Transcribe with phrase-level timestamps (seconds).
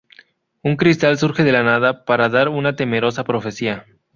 [0.63, 3.85] Un cristal surge de la nada para dar una temerosa profecía.